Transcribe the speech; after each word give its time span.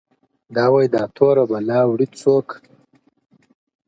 •دا 0.55 0.65
وايي 0.73 0.87
دا 0.95 1.03
توره 1.15 1.43
بلا 1.51 1.79
وړي 1.89 2.07
څوك؛ 2.19 2.49